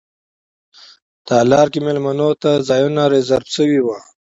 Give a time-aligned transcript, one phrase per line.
[1.27, 3.97] تالار کې میلمنو ته ځایونه ریزرف شوي وو.